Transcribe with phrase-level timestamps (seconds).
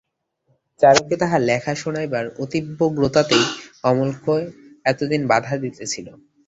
[0.81, 3.43] চারুকে তাহার লেখা শোনাইবার অতিব্যগ্রতাতেই
[3.83, 4.35] অমলকে
[4.85, 6.07] এতদিন বাধা দিতেছিল।